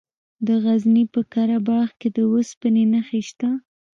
د 0.47 0.49
غزني 0.63 1.03
په 1.13 1.21
قره 1.33 1.57
باغ 1.67 1.89
کې 1.99 2.09
د 2.15 2.17
اوسپنې 2.31 2.83
نښې 2.93 3.21
شته. 3.29 3.49